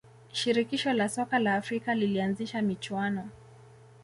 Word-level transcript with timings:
shirikisho 0.31 0.93
la 0.93 1.09
soka 1.09 1.39
la 1.39 1.55
afrika 1.55 1.95
lilianzisha 1.95 2.61
michuano 2.61 3.29